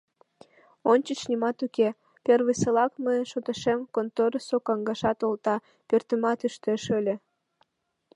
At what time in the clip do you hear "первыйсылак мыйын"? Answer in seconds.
2.25-3.25